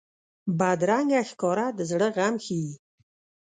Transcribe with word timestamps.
بدرنګه 0.57 1.21
ښکاره 1.29 1.67
د 1.77 1.79
زړه 1.89 2.07
غم 2.15 2.35
ښيي 2.45 2.71